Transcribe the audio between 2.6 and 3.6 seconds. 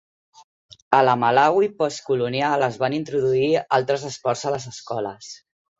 es van introduir